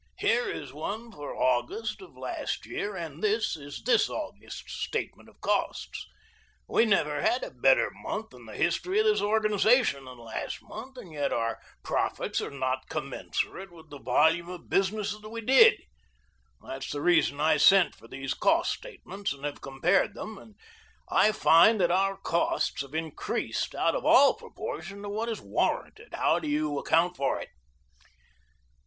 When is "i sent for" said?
17.39-18.07